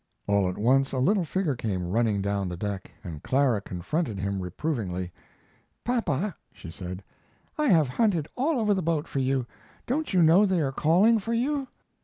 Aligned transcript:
All 0.25 0.49
at 0.49 0.57
once 0.57 0.93
a 0.93 0.97
little 0.97 1.25
figure 1.25 1.55
came 1.55 1.87
running 1.91 2.23
down 2.23 2.49
the 2.49 2.57
deck, 2.57 2.89
and 3.03 3.21
Clara 3.21 3.61
confronted 3.61 4.17
him, 4.19 4.41
reprovingly: 4.41 5.11
"Papa," 5.83 6.35
she 6.51 6.71
said, 6.71 7.03
"I 7.55 7.67
have 7.67 7.87
hunted 7.87 8.27
all 8.35 8.59
over 8.59 8.73
the 8.73 8.81
boat 8.81 9.07
for 9.07 9.19
you. 9.19 9.45
Don't 9.85 10.11
you 10.11 10.23
know 10.23 10.43
they 10.47 10.59
are 10.61 10.71
calling 10.71 11.19
for 11.19 11.35
you?" 11.35 11.67